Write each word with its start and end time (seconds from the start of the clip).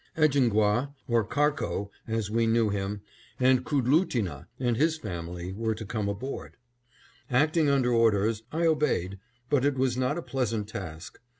Egingwah, 0.17 0.95
or 1.07 1.23
Karko 1.23 1.91
as 2.07 2.31
we 2.31 2.47
knew 2.47 2.69
him, 2.69 3.01
and 3.39 3.63
Koodlootinah 3.63 4.47
and 4.59 4.75
his 4.75 4.97
family 4.97 5.53
were 5.53 5.75
to 5.75 5.85
come 5.85 6.09
aboard. 6.09 6.57
Acting 7.29 7.69
under 7.69 7.91
orders, 7.93 8.41
I 8.51 8.65
obeyed, 8.65 9.19
but 9.51 9.63
it 9.63 9.77
was 9.77 9.97
not 9.97 10.17
a 10.17 10.23
pleasant 10.23 10.67
task. 10.67 11.19